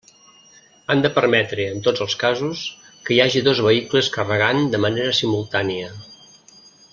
Han 0.93 1.01
de 1.05 1.11
permetre 1.17 1.67
en 1.73 1.83
tots 1.87 2.03
els 2.05 2.15
casos 2.23 2.63
que 3.09 3.15
hi 3.17 3.19
hagi 3.27 3.43
dos 3.49 3.61
vehicles 3.67 4.11
carregant 4.17 4.65
de 4.73 4.81
manera 4.87 5.15
simultània. 5.19 5.93